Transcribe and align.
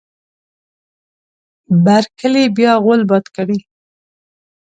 بر 1.85 2.03
کلي 2.19 2.43
بیا 2.57 2.73
غول 2.83 3.01
باد 3.09 3.25
کړی. 3.35 3.59